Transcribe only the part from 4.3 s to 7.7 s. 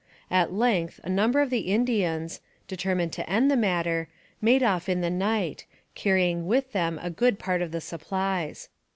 made off in the night, carrying with them a good part